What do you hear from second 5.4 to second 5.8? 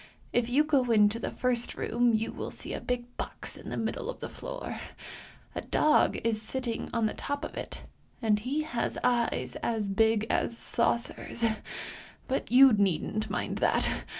A